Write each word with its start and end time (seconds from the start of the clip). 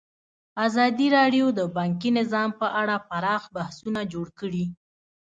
ازادي 0.65 1.07
راډیو 1.17 1.45
د 1.59 1.61
بانکي 1.77 2.09
نظام 2.19 2.49
په 2.61 2.67
اړه 2.81 2.95
پراخ 3.09 3.43
بحثونه 3.55 4.01
جوړ 4.13 4.27
کړي. 4.39 4.65